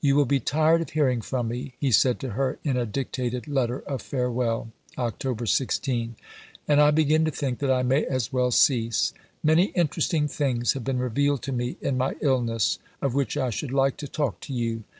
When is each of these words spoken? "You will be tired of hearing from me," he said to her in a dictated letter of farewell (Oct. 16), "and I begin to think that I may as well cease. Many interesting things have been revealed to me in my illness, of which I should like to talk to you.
"You 0.00 0.14
will 0.14 0.26
be 0.26 0.38
tired 0.38 0.80
of 0.80 0.90
hearing 0.90 1.20
from 1.20 1.48
me," 1.48 1.74
he 1.76 1.90
said 1.90 2.20
to 2.20 2.28
her 2.38 2.60
in 2.62 2.76
a 2.76 2.86
dictated 2.86 3.48
letter 3.48 3.80
of 3.80 4.00
farewell 4.00 4.70
(Oct. 4.96 5.48
16), 5.48 6.14
"and 6.68 6.80
I 6.80 6.92
begin 6.92 7.24
to 7.24 7.32
think 7.32 7.58
that 7.58 7.70
I 7.72 7.82
may 7.82 8.04
as 8.06 8.32
well 8.32 8.52
cease. 8.52 9.12
Many 9.42 9.72
interesting 9.74 10.28
things 10.28 10.74
have 10.74 10.84
been 10.84 11.00
revealed 11.00 11.42
to 11.42 11.52
me 11.52 11.78
in 11.80 11.98
my 11.98 12.14
illness, 12.20 12.78
of 13.00 13.14
which 13.14 13.36
I 13.36 13.50
should 13.50 13.72
like 13.72 13.96
to 13.96 14.06
talk 14.06 14.38
to 14.42 14.52
you. 14.52 14.84